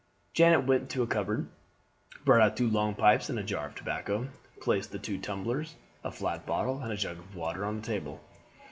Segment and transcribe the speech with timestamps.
[0.33, 1.47] Janet went to a cupboard,
[2.25, 6.43] brought out two long pipes and a jar of tobacco, placed two tumblers, a flat
[6.43, 8.19] bottle, and a jug of water on the table.